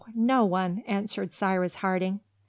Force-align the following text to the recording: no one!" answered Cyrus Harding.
no 0.15 0.43
one!" 0.43 0.79
answered 0.87 1.31
Cyrus 1.31 1.75
Harding. 1.75 2.21